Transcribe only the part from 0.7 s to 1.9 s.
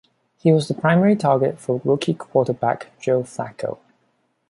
primary target for